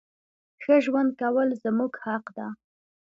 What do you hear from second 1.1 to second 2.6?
کول زمونږ حق ده.